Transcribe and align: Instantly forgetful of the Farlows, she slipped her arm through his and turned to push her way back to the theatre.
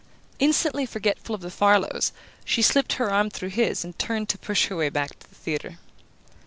Instantly 0.39 0.87
forgetful 0.87 1.35
of 1.35 1.41
the 1.41 1.51
Farlows, 1.51 2.11
she 2.43 2.63
slipped 2.63 2.93
her 2.93 3.11
arm 3.11 3.29
through 3.29 3.49
his 3.49 3.85
and 3.85 3.99
turned 3.99 4.29
to 4.29 4.37
push 4.39 4.65
her 4.65 4.75
way 4.75 4.89
back 4.89 5.19
to 5.19 5.29
the 5.29 5.35
theatre. 5.35 5.77